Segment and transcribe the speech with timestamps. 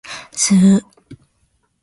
[0.31, 0.83] スー